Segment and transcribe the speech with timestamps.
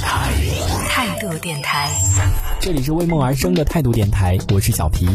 [0.00, 1.88] 态度电台。
[2.60, 5.06] 这里是为梦而生的态度电台，我是小皮。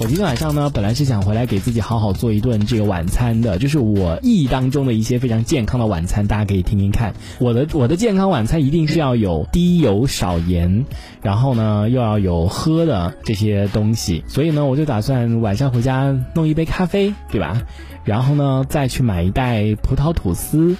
[0.00, 7.14] 我今天晚上呢，本来是想回来给自己好好做一顿这个晚餐的，就是我意义当中的一些非常健康的晚餐，大家可以听听看。
[7.38, 10.84] 我的我的健康晚餐一定是要有低油少盐，
[11.22, 17.62] 然后呢又要有喝的这些东西，所以呢我就打算晚上回家弄一杯咖啡，对吧？
[18.04, 20.76] 然后呢再去买一袋葡萄吐司。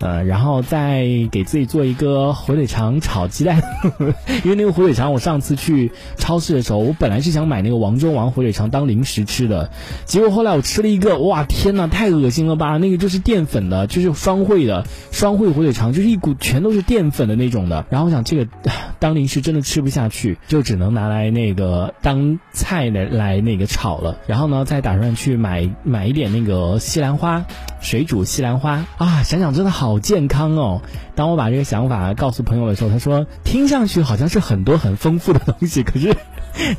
[0.00, 3.60] 呃，然后再给自己做一个火腿肠炒鸡蛋，
[4.44, 9.70] 因为那个火腿肠我上次去超市的时候，我本来是想买那个王中王火腿肠当零食吃的，
[10.04, 12.76] 结果后来我吃了一个，哇天呐，太恶心了吧！
[12.76, 17.84] 那个就是淀粉的，就是双汇的双汇火腿肠，就是一股全都是淀粉的那种的。
[17.90, 18.48] 然后我想这个
[19.00, 24.18] 当零食真的吃不下去，就只能拿来那个当菜的来那个炒了。
[24.26, 27.44] 然后呢，再打算去买买一点那个西兰花，
[27.80, 29.98] 水煮西兰花啊，想想真的好。
[29.98, 30.82] 健康哦！
[31.14, 36.16] 当我把这个想法告诉朋友的时候，他说听上去好像是很多很丰富的东西，可是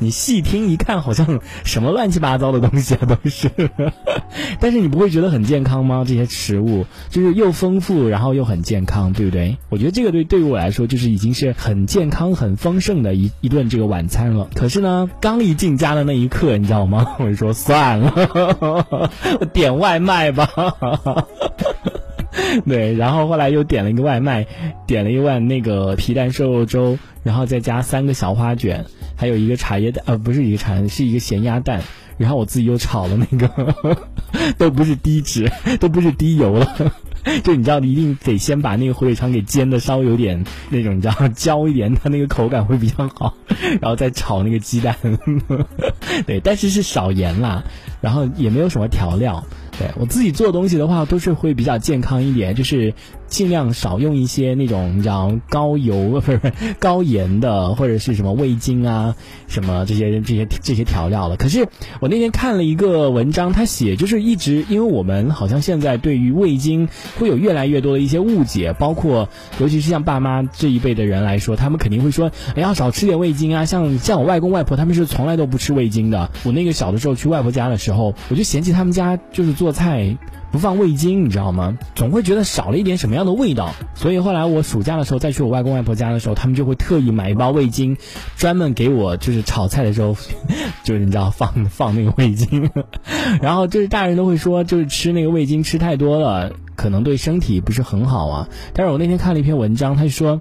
[0.00, 3.50] 你细听一看，好像什么乱七八糟的东西啊都是。
[4.60, 6.04] 但是你不会觉得很健康吗？
[6.06, 9.58] 这些食物就是又丰富，然后又很健康，对不对？
[9.68, 14.48] 我觉得这个对对于我来说，就是已经是很健康、很丰盛的一一顿这个晚餐了。
[14.54, 17.16] 可是呢，刚一进家的那一刻，你知道吗？
[17.20, 18.12] 我就说算了，
[19.40, 20.48] 我点外卖吧。
[22.66, 24.46] 对，然后后来又点了一个外卖，
[24.86, 28.84] 点了一碗那个皮蛋瘦肉粥，然后再加三个小花卷，
[29.16, 31.82] 还有一个茶叶蛋，呃，不是一个茶，是一个咸鸭蛋，
[32.18, 33.74] 然后我自己又炒了那个，
[34.58, 36.92] 都不是低脂，都不是低油了，
[37.44, 43.34] 就你知道，一定得先把那个火腿肠给煎的稍微有点那种，你知道焦一点，它那个口感会比较好，
[43.80, 44.96] 然后再炒那个鸡蛋，
[46.26, 47.64] 对，但是是少盐啦，
[48.00, 49.44] 然后也没有什么调料。
[49.80, 52.92] 对我自己做东西的话，都是会比较健康一点，就是
[53.30, 56.38] 尽量少用一些那种你知道高油不是
[56.78, 59.16] 高盐的，或者是什么味精啊，
[59.48, 61.38] 什么这些这些这些调料了。
[61.38, 61.66] 可是
[62.00, 66.86] 我那天看了一个文章，他写就是一直，因为我们好像现在对于味精
[67.18, 73.64] 会有越来越多的一些误解，包括尤其是像爸妈这一辈的人来说，他们肯定会说，哎要少吃点味精啊。
[73.64, 76.30] 像像我外公外婆他们是从来都不吃味精的。
[76.44, 79.70] 我那个小的时候去外婆家的时候，我就嫌弃他们家就是做。
[79.70, 80.16] 菜
[80.50, 81.78] 不放味精，你知道吗？
[81.94, 83.72] 总会觉得少了一点什么样的味道。
[83.94, 87.96] 所以后来我暑假的时候再去我外公外婆家的时候，他们就会特意买一包味精，
[88.36, 90.16] 专门给我就是炒菜的时候，
[90.84, 92.70] 就是你知道放 放那个味精。
[93.40, 98.48] 然后就是大人都会说，就是吃那个味精吃太多了，可能对身体不是很好啊。
[98.72, 100.40] 但是我那天看了一篇文章，他说。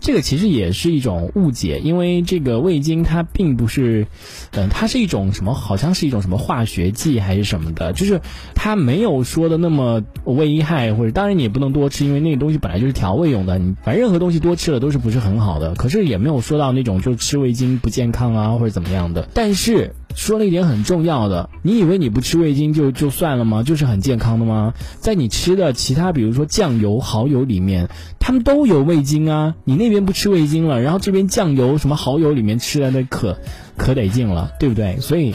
[0.00, 4.06] 这个其实也是一种误解，因为这个味精它并不是，
[4.52, 5.54] 嗯，它是一种什么？
[5.54, 7.92] 好像是一种什么化学剂还是什么的？
[7.92, 8.20] 就是
[8.54, 13.58] 它没有说的那么危害，或者当然你也不能多吃，因为那个东西本来就是调味用的。
[13.58, 15.74] 你反正任何东西多吃了都是不是很好的。
[15.74, 19.28] 可是也没有说到那种就吃味精不健康啊或者怎么样的。
[19.34, 19.94] 但是。
[20.16, 23.62] 说了一点很重要的，你以为你不吃味精就就算了吗？
[23.62, 24.72] 就是很健康的吗？
[24.98, 27.88] 在你吃的其他，比如说酱油、蚝油里面，
[28.18, 29.54] 他们都有味精啊。
[29.64, 33.38] 你那边不吃味精了，然后这边酱油、什么蚝油里面吃的那可
[33.76, 34.98] 可得劲了，对不对？
[35.00, 35.34] 所以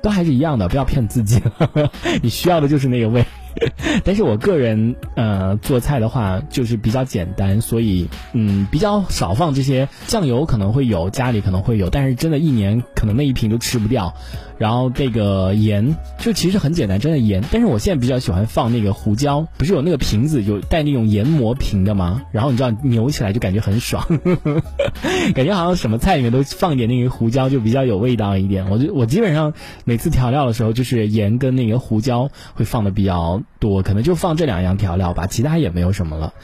[0.00, 1.42] 都还是一样的，不要骗自己。
[2.22, 3.26] 你需要的就是那个味。
[4.04, 14.14] 但是我个人呃做菜的话就是比较简单，所以嗯比较少放这些酱油，可能会有家里可能会有，但是真的一年可能那一瓶都吃不掉。
[14.60, 17.42] 然后这个盐就其实很简单，真的盐。
[17.50, 22.20] 但是我现在比较喜欢放那个胡椒，不是有那个瓶子有带那种研磨瓶的吗？
[22.30, 24.06] 然后你知道扭起来就感觉很爽，
[25.34, 28.68] 感觉好像什么菜里面都放一点那个胡椒就比较有味道一点。
[28.68, 29.54] 我就我基本上
[29.84, 36.34] 每次调料的时候就是盐跟那个胡椒会放的比较多，可能就放这两样调料吧，其他也没有什么了。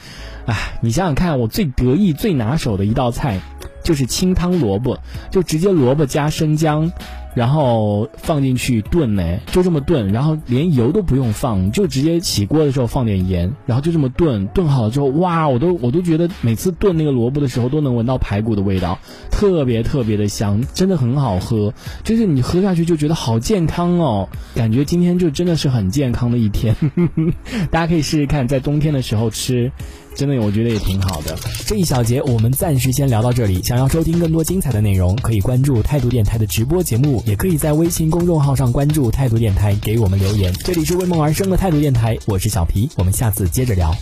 [0.47, 3.41] 哎，你想想看，我最得意最拿手的一道菜
[3.83, 4.97] 就是清汤萝卜，
[5.29, 6.91] 就直接萝卜加生姜。
[7.37, 18.97] 然后放进去炖呢，就这么炖，然后连油都不用放，就直接起锅的时候放点盐，然后就这么炖，炖好了之后，哇，我都我都觉得每次炖那个萝卜的时候都能闻到排骨的味道，
[19.29, 26.75] 特别特别的香，真的很好喝，就是你喝下去就觉得好健康哦，感觉今天就真的是很健康的一天，
[27.69, 29.71] 大家可以试试看，在冬天的时候吃。
[30.17, 31.37] 真的，我觉得也挺好的。
[31.67, 33.61] 这一小节我们暂时先聊到这里。
[33.61, 40.51] 想要收听更多精彩的内容，可以关注态度电台的直播节目，也可以在微信公众号上关注态度电台，给我们留言。
[40.63, 43.95] 这里是为梦而生的态度电台，我是小皮，我们下次接着聊。